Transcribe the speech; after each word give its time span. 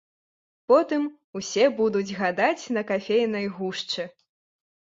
Потым 0.71 1.03
усе 1.39 1.67
будуць 1.79 2.15
гадаць 2.21 2.65
на 2.79 2.85
кафейнай 2.93 3.45
гушчы. 3.59 4.09